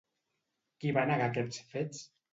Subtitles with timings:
[0.83, 2.01] Qui va negar aquests fets?